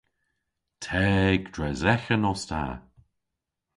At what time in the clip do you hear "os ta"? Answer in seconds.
2.31-2.63